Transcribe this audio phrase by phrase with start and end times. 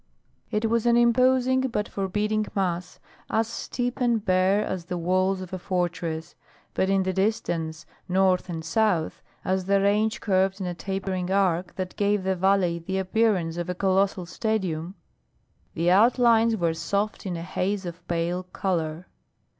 [0.49, 5.53] It was an imposing but forbidding mass, as steep and bare as the walls of
[5.53, 6.33] a fortress;
[6.73, 11.75] but in the distance, north and south, as the range curved in a tapering arc
[11.75, 14.95] that gave the valley the appearance of a colossal stadium,
[15.75, 19.05] the outlines were soft in a haze of pale color.